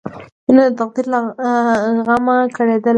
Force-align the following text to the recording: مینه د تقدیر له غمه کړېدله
مینه 0.45 0.63
د 0.69 0.71
تقدیر 0.79 1.05
له 1.13 1.19
غمه 2.05 2.37
کړېدله 2.55 2.89